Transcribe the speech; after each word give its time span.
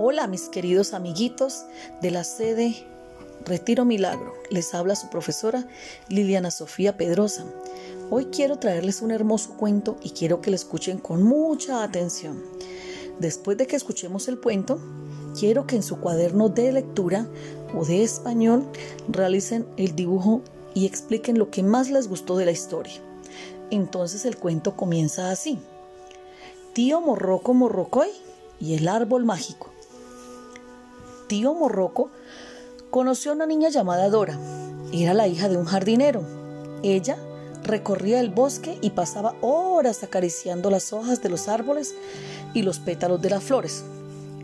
Hola 0.00 0.28
mis 0.28 0.48
queridos 0.48 0.94
amiguitos 0.94 1.64
de 2.00 2.12
la 2.12 2.22
sede 2.22 2.86
Retiro 3.44 3.84
Milagro. 3.84 4.32
Les 4.48 4.72
habla 4.72 4.94
su 4.94 5.10
profesora 5.10 5.66
Liliana 6.08 6.52
Sofía 6.52 6.96
Pedrosa. 6.96 7.44
Hoy 8.08 8.26
quiero 8.26 8.60
traerles 8.60 9.02
un 9.02 9.10
hermoso 9.10 9.56
cuento 9.56 9.96
y 10.00 10.10
quiero 10.10 10.40
que 10.40 10.50
lo 10.50 10.54
escuchen 10.54 10.98
con 10.98 11.24
mucha 11.24 11.82
atención. 11.82 12.40
Después 13.18 13.58
de 13.58 13.66
que 13.66 13.74
escuchemos 13.74 14.28
el 14.28 14.38
cuento, 14.38 14.78
quiero 15.36 15.66
que 15.66 15.74
en 15.74 15.82
su 15.82 15.98
cuaderno 15.98 16.48
de 16.48 16.70
lectura 16.70 17.26
o 17.74 17.84
de 17.84 18.04
español 18.04 18.68
realicen 19.08 19.66
el 19.76 19.96
dibujo 19.96 20.42
y 20.74 20.86
expliquen 20.86 21.40
lo 21.40 21.50
que 21.50 21.64
más 21.64 21.90
les 21.90 22.06
gustó 22.06 22.36
de 22.36 22.44
la 22.44 22.52
historia. 22.52 22.94
Entonces 23.72 24.24
el 24.26 24.36
cuento 24.36 24.76
comienza 24.76 25.32
así. 25.32 25.58
Tío 26.72 27.00
Morroco 27.00 27.52
Morrocoy 27.52 28.10
y 28.60 28.74
el 28.74 28.86
árbol 28.86 29.24
mágico. 29.24 29.72
Tío 31.28 31.52
Morroco 31.52 32.08
conoció 32.88 33.32
a 33.32 33.34
una 33.34 33.44
niña 33.44 33.68
llamada 33.68 34.08
Dora. 34.08 34.38
Era 34.94 35.12
la 35.12 35.28
hija 35.28 35.50
de 35.50 35.58
un 35.58 35.66
jardinero. 35.66 36.22
Ella 36.82 37.18
recorría 37.64 38.20
el 38.20 38.30
bosque 38.30 38.78
y 38.80 38.90
pasaba 38.90 39.34
horas 39.42 40.02
acariciando 40.02 40.70
las 40.70 40.94
hojas 40.94 41.22
de 41.22 41.28
los 41.28 41.48
árboles 41.48 41.94
y 42.54 42.62
los 42.62 42.78
pétalos 42.78 43.20
de 43.20 43.28
las 43.28 43.44
flores. 43.44 43.84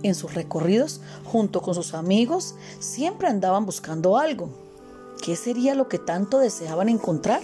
En 0.02 0.15
sus 0.15 0.34
recorridos, 0.34 1.01
junto 1.25 1.62
con 1.62 1.75
sus 1.75 1.95
amigos, 1.95 2.55
siempre 2.80 3.28
andaban 3.28 3.64
buscando 3.64 4.19
algo. 4.19 4.51
¿Qué 5.23 5.37
sería 5.37 5.75
lo 5.75 5.89
que 5.89 5.98
tanto 5.98 6.39
deseaban 6.39 6.91
encontrar? 6.91 7.41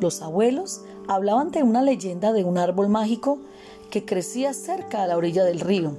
Los 0.00 0.20
abuelos 0.20 0.80
hablaban 1.06 1.52
de 1.52 1.62
una 1.62 1.80
leyenda 1.80 2.32
de 2.32 2.42
un 2.42 2.58
árbol 2.58 2.88
mágico 2.88 3.38
que 3.88 4.04
crecía 4.04 4.52
cerca 4.52 5.04
a 5.04 5.06
la 5.06 5.16
orilla 5.16 5.44
del 5.44 5.60
río 5.60 5.92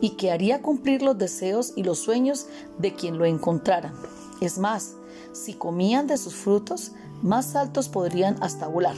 y 0.00 0.10
que 0.10 0.30
haría 0.30 0.62
cumplir 0.62 1.02
los 1.02 1.18
deseos 1.18 1.72
y 1.76 1.82
los 1.82 1.98
sueños 1.98 2.46
de 2.78 2.94
quien 2.94 3.18
lo 3.18 3.24
encontrara. 3.24 3.92
Es 4.40 4.58
más, 4.58 4.94
si 5.32 5.54
comían 5.54 6.06
de 6.06 6.18
sus 6.18 6.34
frutos, 6.34 6.92
más 7.22 7.56
altos 7.56 7.88
podrían 7.88 8.36
hasta 8.42 8.68
volar. 8.68 8.96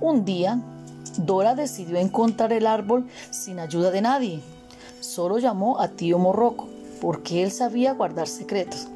Un 0.00 0.24
día, 0.24 0.60
Dora 1.18 1.54
decidió 1.54 1.98
encontrar 1.98 2.52
el 2.52 2.66
árbol 2.66 3.06
sin 3.30 3.58
ayuda 3.58 3.90
de 3.90 4.00
nadie. 4.00 4.42
Solo 5.00 5.38
llamó 5.38 5.80
a 5.80 5.88
tío 5.88 6.18
Morroco, 6.18 6.68
porque 7.00 7.42
él 7.42 7.50
sabía 7.50 7.94
guardar 7.94 8.28
secretos. 8.28 8.88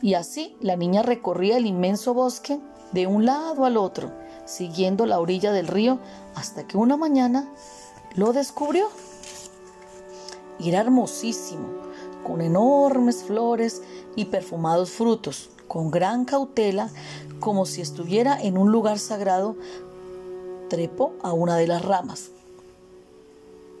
Y 0.00 0.14
así 0.14 0.56
la 0.60 0.76
niña 0.76 1.02
recorría 1.02 1.56
el 1.56 1.66
inmenso 1.66 2.12
bosque 2.12 2.58
de 2.92 3.06
un 3.06 3.24
lado 3.24 3.64
al 3.64 3.76
otro, 3.76 4.10
siguiendo 4.44 5.06
la 5.06 5.20
orilla 5.20 5.52
del 5.52 5.68
río 5.68 5.98
hasta 6.34 6.66
que 6.66 6.76
una 6.76 6.96
mañana 6.96 7.48
lo 8.16 8.32
descubrió. 8.32 8.88
Era 10.64 10.80
hermosísimo, 10.80 11.68
con 12.24 12.40
enormes 12.40 13.24
flores 13.24 13.82
y 14.14 14.26
perfumados 14.26 14.90
frutos, 14.90 15.50
con 15.68 15.90
gran 15.90 16.24
cautela, 16.24 16.90
como 17.40 17.66
si 17.66 17.80
estuviera 17.80 18.40
en 18.40 18.56
un 18.56 18.70
lugar 18.70 18.98
sagrado, 18.98 19.56
trepó 20.68 21.14
a 21.22 21.32
una 21.32 21.56
de 21.56 21.66
las 21.66 21.84
ramas. 21.84 22.30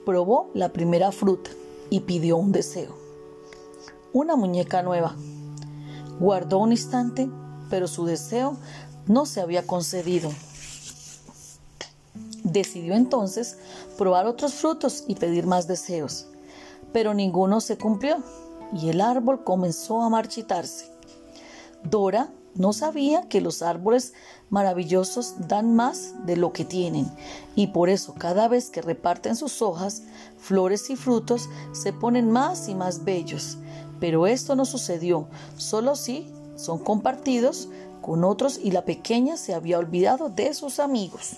Probó 0.04 0.50
la 0.54 0.72
primera 0.72 1.12
fruta 1.12 1.50
y 1.88 2.00
pidió 2.00 2.36
un 2.36 2.50
deseo. 2.50 2.96
Una 4.12 4.36
muñeca 4.36 4.82
nueva. 4.82 5.14
Guardó 6.18 6.58
un 6.58 6.72
instante, 6.72 7.30
pero 7.70 7.86
su 7.86 8.04
deseo 8.04 8.56
no 9.06 9.24
se 9.24 9.40
había 9.40 9.66
concedido. 9.66 10.30
Decidió 12.42 12.94
entonces 12.94 13.56
probar 13.96 14.26
otros 14.26 14.54
frutos 14.54 15.04
y 15.06 15.14
pedir 15.14 15.46
más 15.46 15.68
deseos, 15.68 16.26
pero 16.92 17.14
ninguno 17.14 17.60
se 17.60 17.78
cumplió 17.78 18.22
y 18.72 18.88
el 18.88 19.00
árbol 19.00 19.44
comenzó 19.44 20.02
a 20.02 20.08
marchitarse. 20.08 20.90
Dora 21.84 22.30
no 22.54 22.72
sabía 22.72 23.28
que 23.28 23.40
los 23.40 23.62
árboles 23.62 24.12
maravillosos 24.50 25.48
dan 25.48 25.74
más 25.74 26.26
de 26.26 26.36
lo 26.36 26.52
que 26.52 26.64
tienen 26.64 27.10
y 27.54 27.68
por 27.68 27.88
eso 27.88 28.14
cada 28.14 28.48
vez 28.48 28.70
que 28.70 28.82
reparten 28.82 29.36
sus 29.36 29.62
hojas, 29.62 30.02
flores 30.36 30.90
y 30.90 30.96
frutos 30.96 31.48
se 31.72 31.92
ponen 31.92 32.30
más 32.30 32.68
y 32.68 32.74
más 32.74 33.04
bellos. 33.04 33.56
Pero 34.00 34.26
esto 34.26 34.56
no 34.56 34.64
sucedió, 34.64 35.28
solo 35.56 35.96
si 35.96 36.30
son 36.56 36.78
compartidos 36.78 37.68
con 38.02 38.24
otros 38.24 38.58
y 38.62 38.72
la 38.72 38.84
pequeña 38.84 39.36
se 39.36 39.54
había 39.54 39.78
olvidado 39.78 40.28
de 40.28 40.52
sus 40.54 40.80
amigos. 40.80 41.36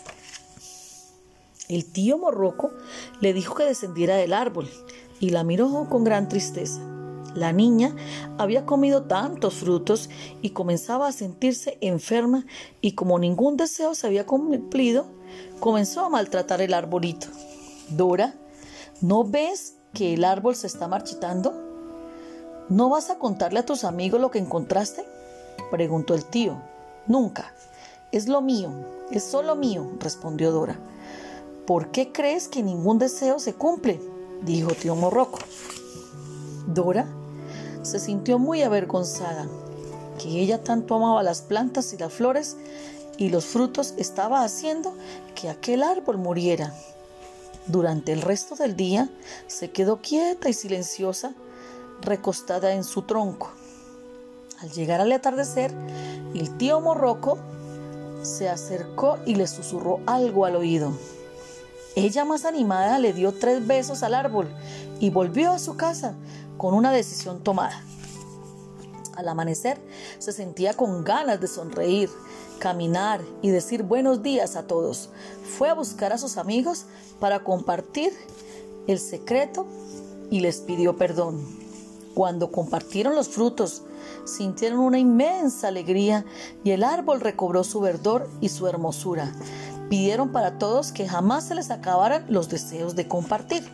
El 1.68 1.84
tío 1.86 2.18
Morroco 2.18 2.72
le 3.20 3.32
dijo 3.32 3.54
que 3.54 3.64
descendiera 3.64 4.16
del 4.16 4.32
árbol 4.32 4.68
y 5.24 5.30
la 5.30 5.42
miró 5.42 5.86
con 5.88 6.04
gran 6.04 6.28
tristeza. 6.28 6.82
La 7.34 7.50
niña 7.54 7.96
había 8.36 8.66
comido 8.66 9.04
tantos 9.04 9.54
frutos 9.54 10.10
y 10.42 10.50
comenzaba 10.50 11.08
a 11.08 11.12
sentirse 11.12 11.78
enferma 11.80 12.44
y 12.82 12.92
como 12.92 13.18
ningún 13.18 13.56
deseo 13.56 13.94
se 13.94 14.06
había 14.06 14.26
cumplido, 14.26 15.06
comenzó 15.60 16.04
a 16.04 16.10
maltratar 16.10 16.60
el 16.60 16.74
arbolito. 16.74 17.28
Dora, 17.88 18.34
¿no 19.00 19.24
ves 19.24 19.76
que 19.94 20.12
el 20.12 20.24
árbol 20.24 20.56
se 20.56 20.66
está 20.66 20.88
marchitando? 20.88 21.54
¿No 22.68 22.90
vas 22.90 23.08
a 23.08 23.18
contarle 23.18 23.60
a 23.60 23.66
tus 23.66 23.84
amigos 23.84 24.20
lo 24.20 24.30
que 24.30 24.38
encontraste? 24.38 25.06
preguntó 25.70 26.14
el 26.14 26.26
tío. 26.26 26.60
Nunca. 27.06 27.54
Es 28.12 28.28
lo 28.28 28.42
mío, 28.42 28.70
es 29.10 29.24
solo 29.24 29.56
mío, 29.56 29.90
respondió 30.00 30.52
Dora. 30.52 30.78
¿Por 31.66 31.92
qué 31.92 32.12
crees 32.12 32.46
que 32.46 32.62
ningún 32.62 32.98
deseo 32.98 33.38
se 33.38 33.54
cumple? 33.54 33.98
Dijo 34.42 34.72
tío 34.72 34.94
Morroco. 34.94 35.38
Dora 36.66 37.06
se 37.82 37.98
sintió 37.98 38.38
muy 38.38 38.62
avergonzada, 38.62 39.46
que 40.18 40.40
ella 40.40 40.62
tanto 40.62 40.94
amaba 40.94 41.22
las 41.22 41.42
plantas 41.42 41.92
y 41.92 41.98
las 41.98 42.12
flores 42.12 42.56
y 43.18 43.28
los 43.28 43.44
frutos 43.44 43.94
estaba 43.96 44.42
haciendo 44.42 44.94
que 45.34 45.48
aquel 45.48 45.82
árbol 45.82 46.18
muriera. 46.18 46.74
Durante 47.66 48.12
el 48.12 48.22
resto 48.22 48.56
del 48.56 48.76
día 48.76 49.08
se 49.46 49.70
quedó 49.70 50.00
quieta 50.00 50.48
y 50.48 50.52
silenciosa, 50.52 51.34
recostada 52.02 52.72
en 52.72 52.84
su 52.84 53.02
tronco. 53.02 53.50
Al 54.60 54.70
llegar 54.70 55.00
al 55.00 55.12
atardecer, 55.12 55.72
el 56.34 56.56
tío 56.56 56.80
Morroco 56.80 57.38
se 58.22 58.48
acercó 58.48 59.18
y 59.26 59.34
le 59.34 59.46
susurró 59.46 60.00
algo 60.06 60.46
al 60.46 60.56
oído. 60.56 60.92
Ella 61.96 62.24
más 62.24 62.44
animada 62.44 62.98
le 62.98 63.12
dio 63.12 63.32
tres 63.32 63.66
besos 63.66 64.02
al 64.02 64.14
árbol 64.14 64.48
y 64.98 65.10
volvió 65.10 65.52
a 65.52 65.58
su 65.58 65.76
casa 65.76 66.14
con 66.56 66.74
una 66.74 66.90
decisión 66.92 67.42
tomada. 67.42 67.82
Al 69.16 69.28
amanecer 69.28 69.80
se 70.18 70.32
sentía 70.32 70.74
con 70.74 71.04
ganas 71.04 71.40
de 71.40 71.46
sonreír, 71.46 72.10
caminar 72.58 73.20
y 73.42 73.50
decir 73.50 73.84
buenos 73.84 74.24
días 74.24 74.56
a 74.56 74.66
todos. 74.66 75.10
Fue 75.56 75.68
a 75.68 75.74
buscar 75.74 76.12
a 76.12 76.18
sus 76.18 76.36
amigos 76.36 76.86
para 77.20 77.44
compartir 77.44 78.12
el 78.88 78.98
secreto 78.98 79.66
y 80.30 80.40
les 80.40 80.58
pidió 80.58 80.96
perdón. 80.96 81.46
Cuando 82.14 82.50
compartieron 82.50 83.14
los 83.14 83.28
frutos, 83.28 83.82
sintieron 84.24 84.80
una 84.80 84.98
inmensa 84.98 85.68
alegría 85.68 86.24
y 86.62 86.70
el 86.70 86.82
árbol 86.84 87.20
recobró 87.20 87.64
su 87.64 87.80
verdor 87.80 88.28
y 88.40 88.48
su 88.48 88.66
hermosura. 88.66 89.32
Pidieron 89.88 90.32
para 90.32 90.58
todos 90.58 90.92
que 90.92 91.08
jamás 91.08 91.44
se 91.44 91.54
les 91.54 91.70
acabaran 91.70 92.24
los 92.28 92.48
deseos 92.48 92.96
de 92.96 93.06
compartir. 93.06 93.64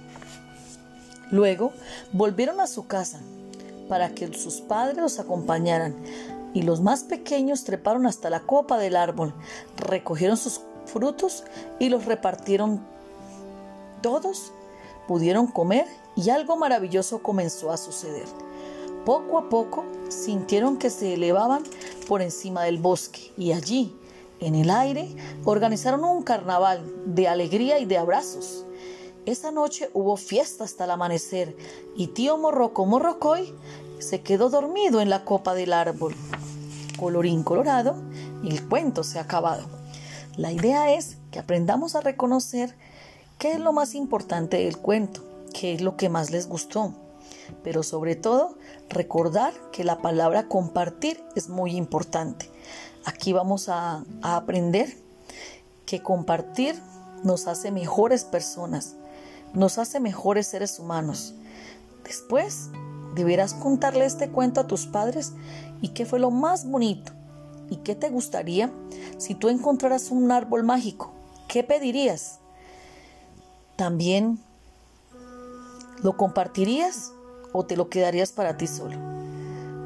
Luego 1.31 1.72
volvieron 2.12 2.60
a 2.60 2.66
su 2.66 2.87
casa 2.87 3.21
para 3.88 4.10
que 4.15 4.32
sus 4.34 4.60
padres 4.60 4.98
los 4.98 5.19
acompañaran 5.19 5.94
y 6.54 6.62
los 6.62 6.81
más 6.81 7.04
pequeños 7.04 7.65
treparon 7.65 8.06
hasta 8.06 8.31
la 8.31 8.41
copa 8.41 8.78
del 8.78 8.97
árbol, 8.97 9.32
recogieron 9.77 10.36
sus 10.36 10.60
frutos 10.86 11.45
y 11.78 11.89
los 11.89 12.04
repartieron. 12.07 12.80
Todos 14.03 14.53
pudieron 15.07 15.47
comer 15.47 15.86
y 16.16 16.30
algo 16.30 16.57
maravilloso 16.57 17.22
comenzó 17.22 17.71
a 17.71 17.77
suceder. 17.77 18.27
Poco 19.04 19.39
a 19.39 19.48
poco 19.48 19.84
sintieron 20.09 20.77
que 20.77 20.91
se 20.91 21.15
elevaban 21.15 21.62
por 22.09 22.22
encima 22.22 22.65
del 22.65 22.78
bosque 22.78 23.33
y 23.36 23.53
allí, 23.53 23.97
en 24.41 24.54
el 24.54 24.71
aire, 24.71 25.15
organizaron 25.45 26.04
un 26.04 26.22
carnaval 26.22 26.83
de 27.07 27.28
alegría 27.28 27.78
y 27.78 27.84
de 27.84 27.98
abrazos. 27.98 28.65
Esa 29.27 29.51
noche 29.51 29.91
hubo 29.92 30.16
fiesta 30.16 30.65
hasta 30.65 30.84
el 30.84 30.91
amanecer 30.91 31.57
y 31.95 32.09
tío 32.09 32.39
Morroco 32.39 32.87
Morrocoy 32.87 33.54
se 33.98 34.22
quedó 34.22 34.48
dormido 34.48 35.01
en 35.01 35.10
la 35.10 35.25
copa 35.25 35.54
del 35.54 35.72
árbol. 35.72 36.15
Colorín 36.98 37.42
colorado, 37.42 37.97
el 38.45 38.66
cuento 38.66 39.04
se 39.04 39.19
ha 39.19 39.22
acabado. 39.22 39.66
La 40.37 40.53
idea 40.53 40.93
es 40.95 41.19
que 41.31 41.39
aprendamos 41.39 41.95
a 41.95 42.01
reconocer 42.01 42.75
qué 43.39 43.53
es 43.53 43.60
lo 43.60 43.72
más 43.72 43.95
importante 43.95 44.59
del 44.59 44.78
cuento, 44.78 45.22
qué 45.53 45.75
es 45.75 45.83
lo 45.83 45.97
que 45.97 46.09
más 46.09 46.31
les 46.31 46.48
gustó, 46.48 46.95
pero 47.62 47.82
sobre 47.82 48.16
todo 48.16 48.56
recordar 48.88 49.52
que 49.72 49.84
la 49.84 49.98
palabra 49.98 50.48
compartir 50.48 51.22
es 51.34 51.48
muy 51.48 51.76
importante. 51.76 52.50
Aquí 53.04 53.32
vamos 53.32 53.68
a, 53.68 54.04
aprender 54.22 54.94
que 55.86 56.02
compartir 56.02 56.80
nos 57.24 57.47
hace 57.47 57.70
mejores 57.70 58.24
personas, 58.24 58.97
nos 59.54 59.78
hace 59.78 60.00
mejores 60.00 60.47
seres 60.47 60.78
humanos. 60.78 61.34
Después, 62.04 62.68
deberás 63.14 63.54
contarle 63.54 64.04
este 64.04 64.30
cuento 64.30 64.60
a 64.60 64.66
tus 64.66 64.86
padres 64.86 65.32
y 65.80 65.88
qué 65.88 66.04
fue 66.06 66.18
lo 66.18 66.30
más 66.30 66.68
bonito 66.68 67.12
y 67.70 67.76
qué 67.76 67.94
te 67.94 68.10
gustaría 68.10 68.70
si 69.18 69.34
tú 69.34 69.48
encontraras 69.48 70.10
un 70.10 70.30
árbol 70.30 70.64
mágico. 70.64 71.12
¿Qué 71.48 71.64
pedirías? 71.64 72.38
También, 73.76 74.38
¿lo 76.02 76.16
compartirías 76.16 77.12
o 77.52 77.64
te 77.64 77.76
lo 77.76 77.88
quedarías 77.88 78.32
para 78.32 78.56
ti 78.56 78.66
solo? 78.66 78.97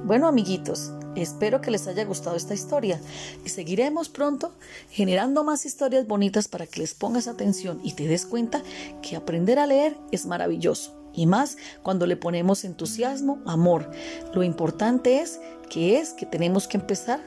Bueno, 0.04 0.28
amiguitos, 0.28 0.92
espero 1.16 1.60
que 1.60 1.70
les 1.70 1.86
haya 1.86 2.04
gustado 2.04 2.36
esta 2.36 2.54
historia 2.54 3.00
y 3.44 3.48
seguiremos 3.48 4.08
pronto 4.08 4.52
generando 4.90 5.44
más 5.44 5.64
historias 5.64 6.06
bonitas 6.06 6.48
para 6.48 6.66
que 6.66 6.80
les 6.80 6.94
pongas 6.94 7.26
atención 7.26 7.80
y 7.82 7.92
te 7.92 8.06
des 8.06 8.26
cuenta 8.26 8.62
que 9.00 9.16
aprender 9.16 9.58
a 9.58 9.66
leer 9.66 9.96
es 10.12 10.26
maravilloso 10.26 11.04
y 11.14 11.26
más 11.26 11.56
cuando 11.82 12.06
le 12.06 12.16
ponemos 12.16 12.64
entusiasmo, 12.64 13.40
amor. 13.46 13.90
Lo 14.34 14.42
importante 14.42 15.20
es 15.20 15.40
que 15.70 15.98
es 15.98 16.12
que 16.12 16.26
tenemos 16.26 16.68
que 16.68 16.76
empezar 16.76 17.20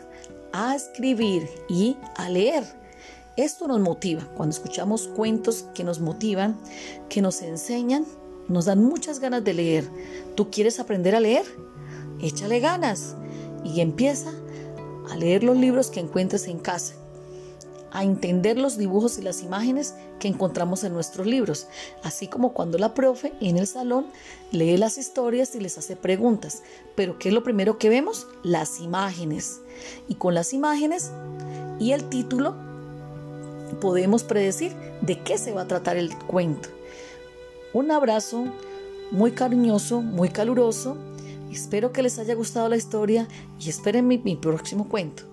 a 0.54 0.76
escribir 0.76 1.50
y 1.70 1.98
a 2.16 2.30
leer. 2.30 2.64
Esto 3.38 3.68
nos 3.68 3.80
motiva. 3.80 4.28
Cuando 4.36 4.54
escuchamos 4.54 5.08
cuentos 5.08 5.66
que 5.74 5.84
nos 5.84 6.00
motivan, 6.00 6.58
que 7.10 7.22
nos 7.22 7.42
enseñan, 7.42 8.06
nos 8.48 8.66
dan 8.66 8.84
muchas 8.84 9.20
ganas 9.20 9.44
de 9.44 9.54
leer. 9.54 9.86
¿Tú 10.36 10.50
quieres 10.50 10.80
aprender 10.80 11.16
a 11.16 11.20
leer? 11.20 11.46
Échale 12.22 12.60
ganas 12.60 13.16
y 13.64 13.82
empieza 13.82 14.32
a 15.10 15.16
leer 15.16 15.44
los 15.44 15.58
libros 15.58 15.90
que 15.90 16.00
encuentres 16.00 16.48
en 16.48 16.60
casa 16.60 16.96
a 17.92 18.04
entender 18.04 18.58
los 18.58 18.78
dibujos 18.78 19.18
y 19.18 19.22
las 19.22 19.42
imágenes 19.42 19.96
que 20.20 20.28
encontramos 20.28 20.84
en 20.84 20.94
nuestros 20.94 21.26
libros, 21.26 21.68
así 22.04 22.28
como 22.28 22.54
cuando 22.54 22.78
la 22.78 22.94
profe 22.94 23.34
en 23.40 23.58
el 23.58 23.68
salón 23.68 24.08
lee 24.52 24.78
las 24.78 24.98
historias 24.98 25.56
y 25.56 25.60
les 25.60 25.78
hace 25.78 25.96
preguntas. 25.96 26.64
Pero 26.96 27.18
¿qué 27.18 27.30
es 27.30 27.34
lo 27.34 27.44
primero 27.44 27.78
que 27.78 27.90
vemos? 27.90 28.28
Las 28.44 28.80
imágenes. 28.80 29.62
Y 30.08 30.16
con 30.16 30.34
las 30.34 30.54
imágenes 30.54 31.12
y 31.80 31.92
el 31.92 32.10
título 32.10 32.56
podemos 33.82 34.24
predecir 34.24 34.76
de 35.02 35.24
qué 35.24 35.38
se 35.38 35.54
va 35.54 35.62
a 35.62 35.68
tratar 35.68 35.98
el 35.98 36.16
cuento. 36.18 36.77
Un 37.74 37.92
abrazo 37.92 38.46
muy 39.12 39.32
cariñoso, 39.32 40.02
muy 40.02 40.30
caluroso. 40.30 40.98
Espero 41.52 41.92
que 41.92 42.04
les 42.04 42.20
haya 42.20 42.36
gustado 42.36 42.70
la 42.70 42.78
historia 42.78 43.28
y 43.60 43.70
esperen 43.70 44.08
mi, 44.08 44.18
mi 44.18 44.36
próximo 44.36 44.88
cuento. 44.88 45.24